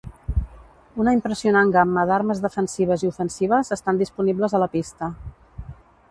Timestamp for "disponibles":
4.03-4.55